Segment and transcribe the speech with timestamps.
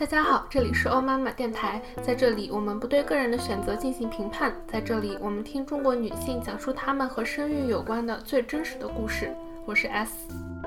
[0.00, 9.30] 大家好，这里是欧妈妈电台，在这里我们不对个人的选择进行评判，在这里我们听中国女性讲述她们和生育有关的最真实的故事。
[9.66, 10.10] 我是 S，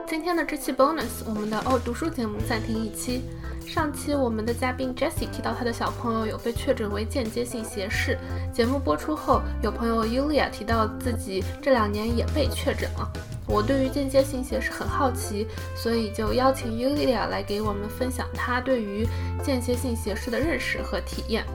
[0.06, 3.24] 今天的这期 bonus，我们的哦读书节目暂停一期。
[3.66, 8.16] 上期我们的嘉宾 Jessie 提到她的小朋友有被确诊为间接性斜视，
[8.54, 13.12] 节目播出后，有朋友 Yulia 提到自己这两年也被确诊了。
[13.54, 19.08] 我对于间接性斜视很好奇，所以就邀请 Yulia 来给我们分享她对于
[19.44, 21.46] 间接性斜视的认识和体验。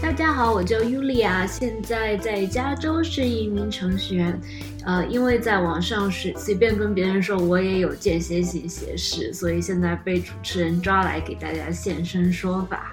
[0.00, 4.40] 大家好，我叫 Yulia，现在在加州是一名程序员。
[4.86, 12.92] 呃，因为在网上是随便跟别人说我也有间歇性斜视，所以现在被主持人抓来给大家现身说法。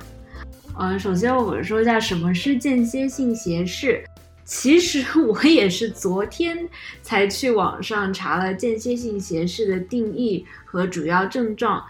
[0.77, 4.03] 呃，首先我们说一下什么是间歇性斜视。
[4.45, 6.69] 其实我也是昨天
[7.01, 11.83] 才去网上查了间歇性斜视的定义和主要症状，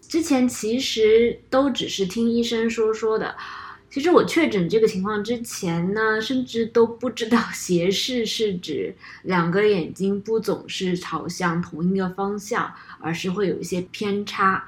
[0.00, 3.36] 之前其实都只是听医生说说的。
[3.88, 14.64] 其实我确诊这个情况之前呢，甚至都不知道斜视是指两个眼睛不总是朝向同一个方向，而是会有一些偏差。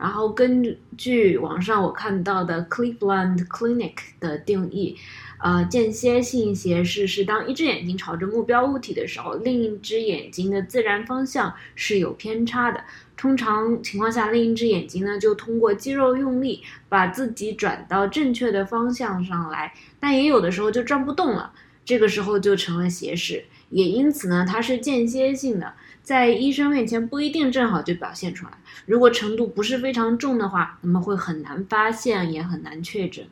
[0.00, 4.96] 然后根据网上我看到的 Cleveland Clinic 的定义。
[5.42, 12.84] 呃，间歇性斜视是当一只眼睛朝着目标物体的时候，另一只眼睛的自然方向是有偏差的。
[13.16, 21.50] 通常情况下，另一只眼睛呢就通过肌肉用力把自己转到正确的方向上来，但也有的时候就转不动了，
[21.86, 23.42] 这个时候就成了斜视。
[23.70, 28.52] 也因此呢，它是间歇性的，在医生面前不一定正好就表现出来。
[28.84, 33.24] 如果程度不是非常重的话，那么会很难发现，也很难确诊。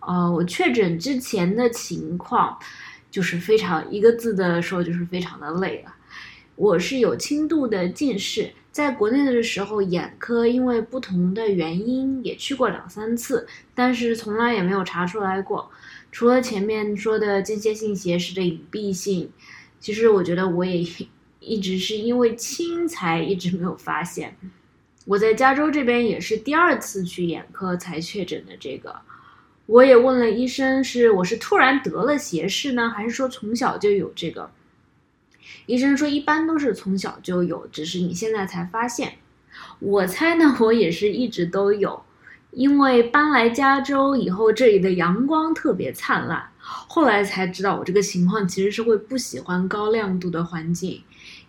[0.00, 2.58] 呃，我确诊之前的情况，
[3.10, 5.94] 就是非常一个字的说，就是非常的累了。
[6.56, 15.68] 我是有轻度的近视，在国内的时候，眼科因为不同的原因也去过两三次，但是从来也没有查出来过。
[16.12, 19.28] 除了前面说的间歇性斜视的隐蔽性，
[19.80, 20.84] 其实我觉得我也
[21.40, 24.36] 一直是因为轻才一直没有发现。
[25.06, 28.94] 我在加州这边也是第二次去眼科才确诊的这个。
[29.66, 34.48] 我也问了医生，是我是突然得了斜视呢，还是说从小就有这个？
[35.70, 39.12] 医生说一般都是从小就有，只是你现在才发现。
[39.78, 42.02] 我猜呢，我也是一直都有，
[42.50, 51.02] 因为搬来加州以后，这里的阳光特别灿烂，后来才知道我这个情况其实是会不喜欢高亮度的环境，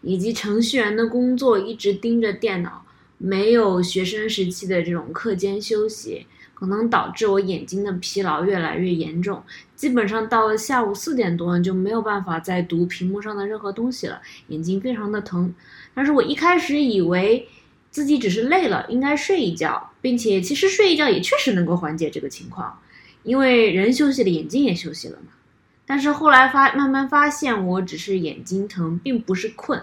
[0.03, 2.85] 以及程序员的工作一直盯着电脑，
[3.17, 6.27] 没有学生时期的这种课间休息。
[6.61, 9.41] 可能导致我眼睛的疲劳越来越严重，
[9.75, 15.51] 基本上到了下午四点多就没有办法再读屏幕上的任何东西了，眼睛非常的疼。
[15.95, 17.47] 但是我一开始以为
[17.89, 22.77] 自己只是累了，应该睡一觉，并且其实睡一觉也确实能够缓解这个情况，
[23.23, 25.31] 因为人休息了，眼睛也休息了嘛。
[25.87, 29.81] 但是后来发慢慢发现我只是眼睛疼，并不是困，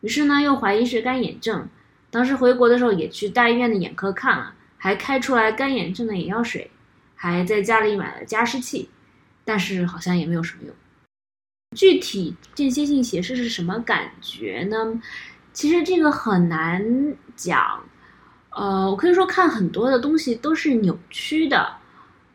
[0.00, 1.68] 于是呢又怀疑是干眼症，
[2.10, 4.54] 当时回国的时候也去大医院的眼科看了。
[4.82, 6.70] 还开出来干眼症的眼药水，
[7.14, 8.88] 还在家里买了加湿器，
[9.44, 10.74] 但是好像也没有什么用。
[11.76, 14.98] 具体间歇性斜视是什么感觉呢？
[15.52, 17.84] 其实这个很难讲。
[18.48, 21.76] 呃，我可以说看很多的东西都是扭曲的，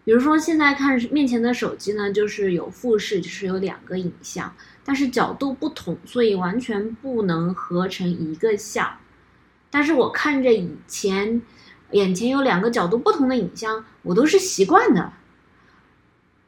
[0.04, 9.00] 比如说现在看面前的手机呢，就是有复视，就是有两个影像，但是角度不同，所以完全不能合成一个像。
[9.72, 11.42] 但是我看着以前。
[11.92, 15.14] 眼前有两个角度不同的影像，我都是习惯的。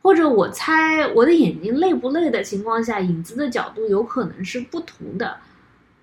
[0.01, 5.37] 或者我猜我的眼睛累不累的情况下，影子的角度有可能是不同的，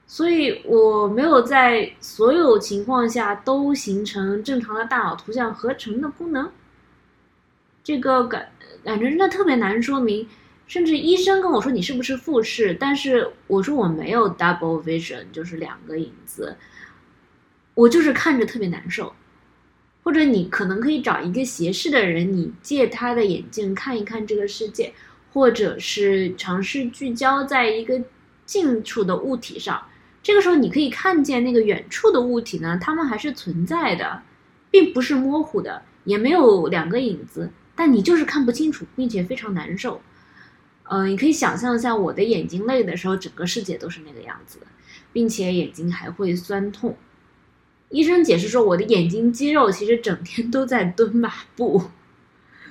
[0.07, 6.51] 所以我没有在所有情况下都形成正常的大脑图像合成的功能。
[7.83, 8.51] 这个感
[8.85, 10.29] 感觉真的特别难说明，
[10.67, 16.55] 甚至医生跟我说你是不是复视，但是我说我没有 double vision，就是两个影子，
[17.73, 19.15] 我就是看着特别难受。
[20.05, 24.93] 或者你可能可以找一个斜视的人，你借他的眼镜看一看这个世界，
[25.33, 28.01] 或者是尝试聚焦在一个
[28.45, 29.83] 近处的物体上。
[30.23, 34.23] 这个时候你可以看见那个远处的物体呢，它们还是存在的，
[34.71, 40.01] 并不是模糊的，也没有两个影子，但你就是看不清楚，并且非常难受。
[40.91, 44.59] 嗯，你可以想象一下，我的眼睛累的时候，整个世界都是那个样子，
[45.15, 46.95] 并且眼睛还会酸痛。
[47.95, 51.81] 医生解释说，我的眼睛肌肉其实整天都在蹲马步，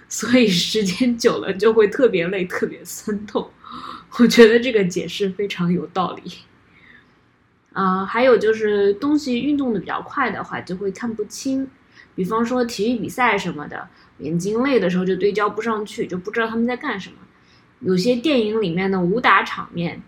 [0.10, 3.50] 所以时间久了就会特别累、特别酸痛。
[4.20, 6.34] 我觉得这个解释非常有道理。
[7.72, 11.70] 啊，还有就是东西运动的比较快的话，就会看不清。
[12.16, 13.88] 比方说体育比赛什么的，
[14.18, 17.16] 眼睛累的时候就对焦不上去，就不知道他们在干什么。
[17.80, 20.04] 有些电影里面的武打场面，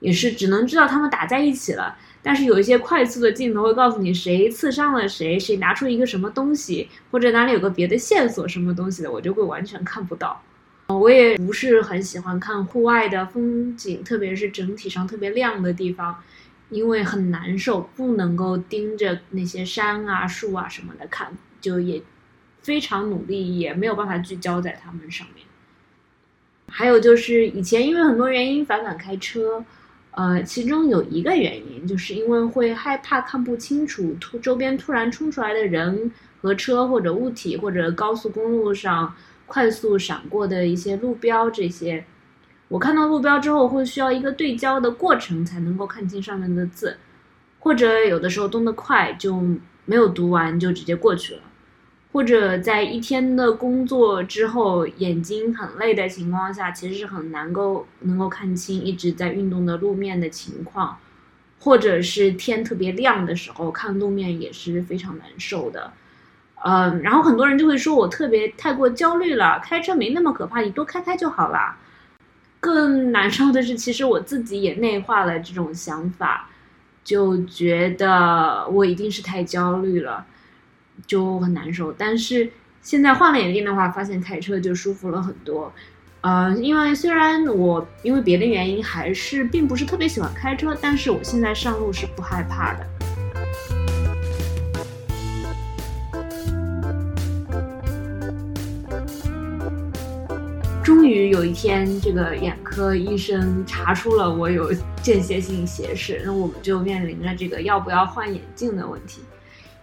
[0.00, 10.42] 也是只能知道他们打在一起了，但是有一些快速的镜头会告诉你谁刺伤了谁，谁拿出一个什么东西，或者哪里有个别的线索什么东西的，我就会完全看不到。
[10.88, 16.22] 我也不是很喜欢看户外的风景，特别是整体上特别亮的地方。
[16.70, 22.02] 因为很难受，不能够盯着那些山啊、树啊什么的看，就也
[22.60, 25.46] 非常努力，也没有办法聚焦在它们上面。
[26.68, 29.64] 还有就是以前因为很多原因反感开车，
[30.12, 36.10] 呃，其中有一个原因就是因为会害怕看不清楚突周边突然冲出来的人
[36.40, 39.14] 和车或者物体，或者高速公路上
[39.46, 42.04] 快速闪过的一些路标这些。
[42.68, 46.96] 我看到路标之后，会需要一个对焦的过程才能够看清上面的字，
[47.60, 49.40] 或者有的时候动得快就
[49.84, 51.42] 没有读完就直接过去了，
[52.18, 60.98] 或者在一天的工作之后眼睛很累的情况下，其实是很难够能够看清一直在运动的路面的情况，
[61.60, 65.92] 或者是天特别亮的时候看路面也是非常难受的，
[66.64, 71.76] 嗯，然后很多人就会说我特别太过焦虑了，开车没那么可怕，你多开开就好了。
[72.58, 76.50] 更难受的是，其实我自己也内化了这种想法，
[77.04, 80.26] 就觉得我一定是太焦虑了，
[81.06, 81.92] 就很难受。
[81.92, 82.50] 但是
[82.82, 85.72] 现在换了眼镜的话，发现开车就舒服了很多。
[86.20, 92.86] 呃，因为虽然我因为别的原因还是并不是特别喜欢开车，但是我现在上路是不害怕的。
[100.82, 104.72] 终于有一天，这个眼科医生查出了我有
[105.02, 109.20] 间歇性斜视，那我们就面临着这个要不要换眼镜的问题。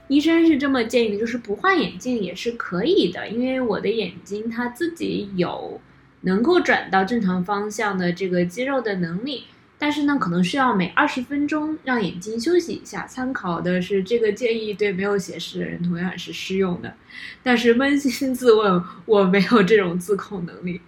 [0.07, 5.81] 医生是这么建议的，就是不换眼镜也是可以的，因为我的眼睛它自己有
[6.21, 9.45] 能够转到正常方向的这个肌肉的能力。
[9.77, 13.05] 但是呢，可能需要每二十分钟让眼睛休息一下。
[13.05, 16.95] 参考的是这个建议，对没有斜视的人同样是适用的。
[17.43, 20.79] 但是扪心自问，我没有这种自控能力。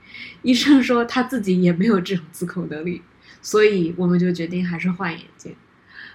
[0.42, 3.02] 医生说他自己也没有这种自控能力，
[3.42, 5.54] 所以我们就决定还是换眼镜。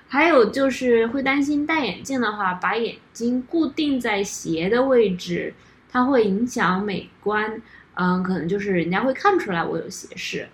[0.08, 5.54] 还有就是会担心戴眼镜的话，把眼睛固定在斜的位置，
[5.88, 7.60] 它会影响美观。
[7.94, 10.48] 嗯，可能就是人家会看出来我有斜视。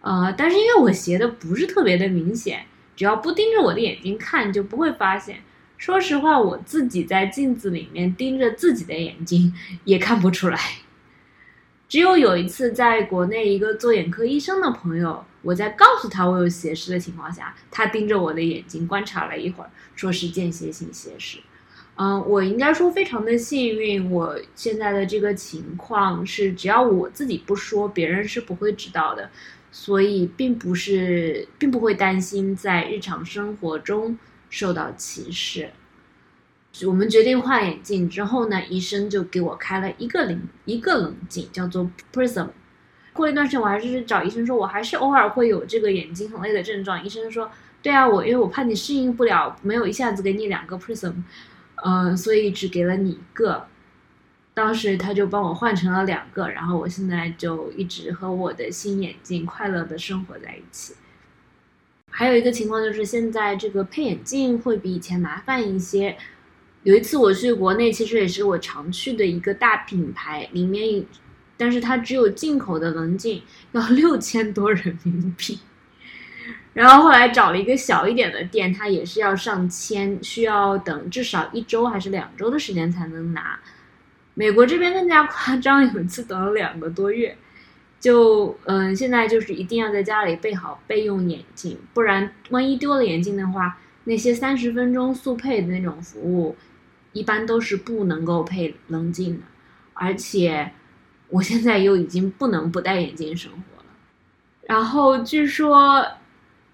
[0.00, 5.38] 呃，但是因为我斜的不是特别的明显，只要不盯着我的眼睛看，就不会发现。
[5.76, 9.52] 说实话，我自己在镜子里面盯着自己的眼睛
[9.84, 10.58] 也看不出来。
[11.88, 21.38] 只有有一次，在国内一个做眼科医生的朋友，我在告诉他我有斜视的情况下，他盯着我的眼睛观察了一会儿，说是间歇性斜视。
[21.96, 29.30] 嗯，我应该说非常的幸运，我现在的这个情况是，只要我自己不说，别人是不会知道的。
[29.70, 34.16] 所以并不是，并不会担心在日常生活中
[34.48, 35.68] 受到歧视。
[36.86, 42.48] 我们决定换眼镜之后呢，医生就给我开了一个棱一个棱镜，叫做 Prism。
[43.12, 47.04] 过了一段时间，我还是找医生说，我还是偶尔会有这个眼睛很累的症状。
[47.04, 47.48] 医生说，
[47.80, 51.22] 对啊，我因为我怕你适应不了，没有一下子给你两个 Prism，
[51.76, 53.68] 嗯，所以只给了你一个。
[54.52, 60.94] 当时他就帮我换成了两个，然后我现在就一直和我的新眼镜快乐的生活在一起。
[62.10, 66.16] 还有一个情况就是，现在这个配眼镜会比以前麻烦一些。
[66.84, 71.04] 有一次我去国内，其实也是我常去的一个大品牌，里面，
[71.56, 75.58] 但是它只有进口的棱镜，要六千多人民币。
[76.74, 83.58] 然后后来找了一个小一点的店，它也是要上千，需要等至少一周还是两周的时间才能拿。
[84.34, 87.34] 美国这边更加夸张，有一次等了两个多月，
[87.98, 96.56] 就嗯，现在就是一定要在家里备好备用眼镜，不然万一丢了眼镜的话，那些三十分钟速配的那种服务，
[97.14, 99.44] 一般都是不能够配棱镜的。
[99.94, 100.70] 而且
[101.30, 103.86] 我现在又已经不能不戴眼镜生活了。
[104.64, 106.06] 然后据说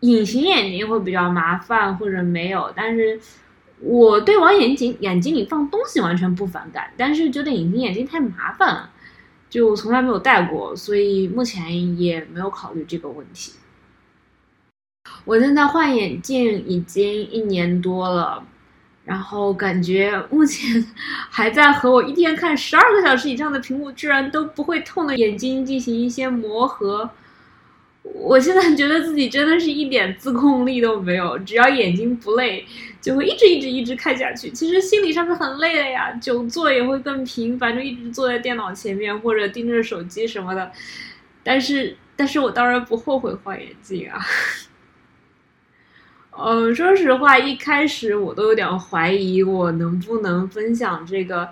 [0.01, 3.21] 隐形眼镜会比较麻烦，或者没有，但是。
[3.83, 8.91] 我对往眼睛眼睛里放东西完全不反感，但是觉得隐形眼镜太麻烦了，
[9.49, 13.55] 就从来没有戴过，所以目前也没有考虑这个问题。
[15.25, 18.47] 我现在换眼镜已经一年多了，
[19.11, 20.87] 然后感觉目前
[21.29, 27.11] 还在和我一天看十二个小时以上的屏幕居然都不会痛的眼睛进行一些磨合。
[28.05, 32.65] 我现在觉得自己真的是一点自控力都没有，只要眼睛不累，
[33.01, 34.49] 就会一直一直一直看下去。
[34.51, 40.71] 其实心理上是很累的呀，久坐也会更频繁，就一直坐在电脑前面或者盯着手机什么的。
[41.43, 44.21] 但是，但是我当然不后悔换眼镜啊。
[46.43, 51.51] 嗯，说实话，一开始我都有点怀疑我能不能分享这个，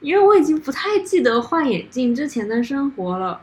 [0.00, 3.42] 因为我已经不太记得换眼镜之前的生活了。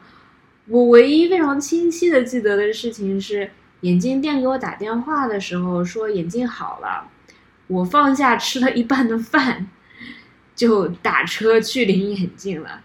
[0.66, 3.52] 我唯一非常清晰的记得的事情是，
[3.82, 7.08] 眼镜店给我打电话的时候说眼镜好了，
[7.68, 9.68] 我放下吃了一半的饭，
[10.56, 12.82] 就打车去领眼镜了。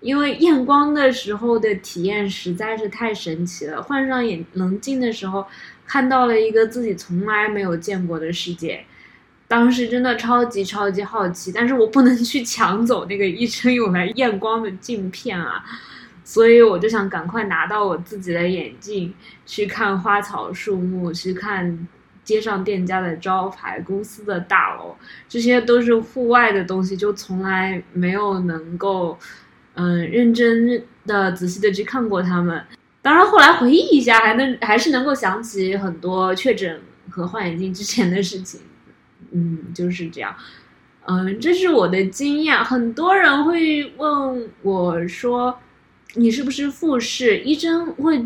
[0.00, 5.46] 因为验光的时候的体验实在是太神奇了，换上眼棱镜的时候，
[5.86, 8.84] 看到了一个自己从来没有见过的世界，
[9.46, 15.64] 当时真的超级超级好奇，但是我不能去抢走那个医生用来验光的镜片啊。
[16.26, 19.12] 所以我就想赶快拿到我自己的眼镜，
[19.44, 21.86] 去看花草树木，去看
[22.24, 24.96] 街上店家的招牌、公司的大楼，
[25.28, 29.18] 这些都是户外的东西，就从来没有能够，
[29.74, 32.64] 嗯，认真的、仔细的去看过他们。
[33.04, 36.80] 当然，后来回忆一下，还能还是能够想起很多确诊
[37.10, 38.62] 和换眼镜之前的事情。
[39.30, 40.34] 嗯，就是这样。
[41.06, 42.64] 嗯，这是我的经验。
[42.64, 45.60] 很多人会问我说。
[46.16, 47.38] 你是不是复视？
[47.40, 48.24] 医生会，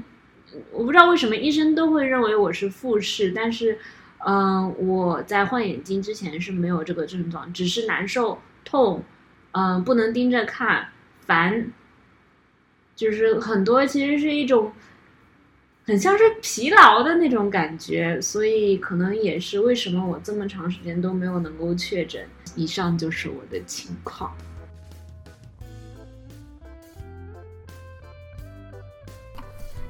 [0.73, 3.78] 我不知道为什么医生都会认为我是复视，但是，
[4.26, 9.02] 嗯，我在换眼镜之前是没有这个症状，只是难受、痛，
[9.52, 10.88] 嗯，不能盯着看，
[11.25, 11.73] 烦，
[12.98, 14.72] 就是很多其实是一种，
[15.84, 22.26] 很像是疲劳的那种感觉，所以可能也是为什么我这么长时间都没有能够确诊。
[22.56, 24.36] 以上就是我的情况。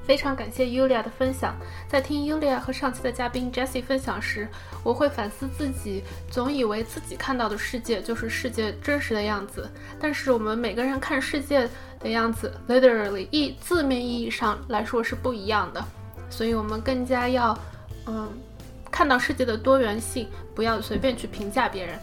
[0.08, 1.54] 非常感谢 Yulia 的分享。
[1.86, 4.48] 在听 Yulia 和上期的嘉宾 Jessie 分享时，
[4.82, 9.70] 我会反思自己，总以为自己看到的世界就是世界真实的样子。
[10.00, 11.68] 但是我们每个人看世界
[12.00, 15.84] 的样子，literally 意字面意义上来说是不一样的。
[16.30, 17.58] 所以我们更加要，
[18.06, 18.30] 嗯，
[18.90, 21.98] 看到世界的多元性，不要随便去评价别人。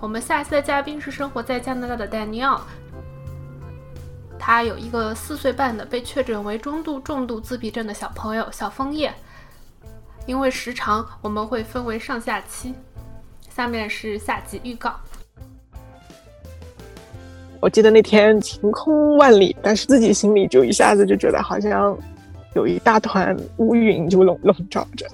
[0.00, 2.58] 我们下一期的嘉宾是生活在加拿大的 Daniel。
[4.44, 9.14] 他有一个四岁半的被确诊为中度、重度自闭症的小朋友小枫叶。
[10.26, 12.74] 因为时长，我们会分为上下期。
[13.48, 14.96] 下面是下集预告。
[17.60, 21.96] 我记得那天晴空万里，但是自己心里就一下子就觉得好像
[22.56, 25.06] 有一大团乌云就笼笼罩着。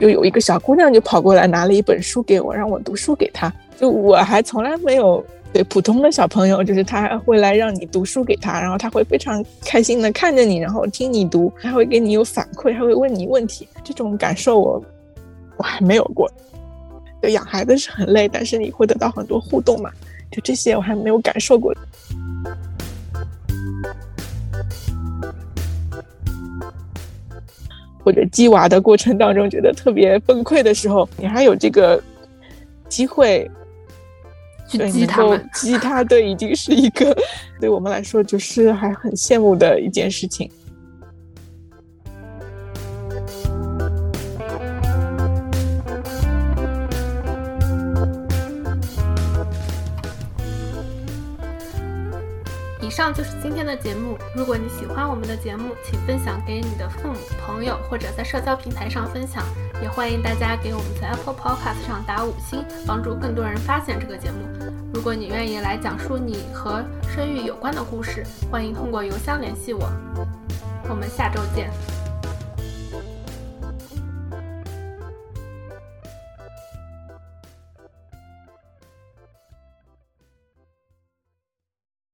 [0.00, 3.52] 又有一个小姑娘就跑过来拿了一本书给我，让我读书给她。
[3.78, 13.66] 就我还从来没有对普通的小朋友，就是他会来让你读书给他，然后他会非常开心的看着你，然后听你读，他会给你有反馈，还会问你问题。
[13.82, 14.82] 这种感受我
[15.56, 16.30] 我还没有过。
[17.20, 19.90] 对，养孩子是很累，但是你会得到很多互动嘛？
[20.30, 21.74] 就这些我还没有感受过。
[28.10, 32.02] 或者鸡娃的过程当中觉得特别崩溃的时候，你还有这个
[32.88, 33.48] 机会。
[34.68, 37.16] 去激他们，激他，对，已经是一个
[37.60, 40.48] 对我们来说就是还很羡慕的一件事情。
[53.00, 54.18] 以上就是今天的节目。
[54.36, 57.16] 如果你喜欢我们的节目，请分享给你的父母、
[57.46, 59.42] 朋友，或者在社交平台上分享。
[59.80, 64.46] 也欢迎大家给我们在 Apple Podcast 上打五星，帮助更多人发现这个节目。
[64.92, 69.90] 如果你愿意来讲述你和生育有关的故事，欢迎通过邮箱联系我。
[70.86, 71.70] 我们下周见。